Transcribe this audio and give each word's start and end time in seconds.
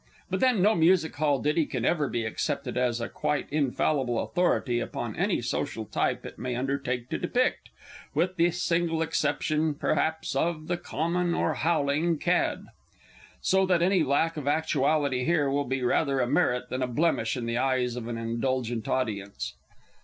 But 0.31 0.39
then 0.39 0.63
no 0.63 0.73
Music 0.73 1.15
hall 1.17 1.37
ditty 1.37 1.67
can 1.67 1.85
ever 1.85 2.07
be 2.09 2.25
accepted 2.25 2.75
as 2.75 2.99
a 2.99 3.07
quite 3.07 3.45
infallible 3.51 4.17
authority 4.17 4.79
upon 4.79 5.15
any 5.15 5.43
social 5.43 5.85
type 5.85 6.25
it 6.25 6.39
may 6.39 6.55
undertake 6.55 7.07
to 7.09 7.19
depict 7.19 7.69
with 8.15 8.35
the 8.35 8.49
single 8.49 9.03
exception, 9.03 9.75
perhaps, 9.75 10.35
of 10.35 10.65
the 10.65 10.77
Common 10.77 11.35
(or 11.35 11.53
Howling) 11.53 12.17
Cad. 12.17 12.65
So 13.41 13.63
that 13.67 13.83
any 13.83 14.01
lack 14.01 14.37
of 14.37 14.47
actuality 14.47 15.23
here 15.23 15.51
will 15.51 15.65
be 15.65 15.83
rather 15.83 16.19
a 16.19 16.25
merit 16.25 16.69
than 16.69 16.81
a 16.81 16.87
blemish 16.87 17.37
in 17.37 17.45
the 17.45 17.59
eyes 17.59 17.95
of 17.95 18.07
an 18.07 18.17
indulgent 18.17 18.87
audience. 18.87 19.53